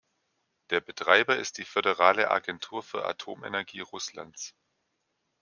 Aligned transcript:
Der 0.71 0.81
Betreiber 0.81 1.37
ist 1.37 1.59
die 1.59 1.63
Föderale 1.63 2.31
Agentur 2.31 2.81
für 2.81 3.05
Atomenergie 3.05 3.81
Russlands. 3.81 4.55